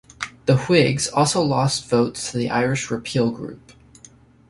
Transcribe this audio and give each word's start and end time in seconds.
The 0.47 0.57
Whigs 0.61 1.09
also 1.09 1.43
lost 1.43 1.87
votes 1.87 2.31
to 2.31 2.37
the 2.39 2.49
Irish 2.49 2.89
Repeal 2.89 3.29
group. 3.29 3.73